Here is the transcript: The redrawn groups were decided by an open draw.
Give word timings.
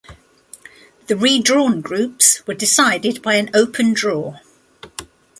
The 1.05 1.15
redrawn 1.15 1.81
groups 1.81 2.41
were 2.47 2.55
decided 2.55 3.21
by 3.21 3.35
an 3.35 3.51
open 3.53 3.93
draw. 3.93 4.39